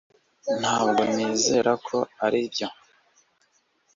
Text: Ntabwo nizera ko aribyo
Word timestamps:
Ntabwo 0.59 1.01
nizera 1.13 1.71
ko 1.87 1.97
aribyo 2.25 2.67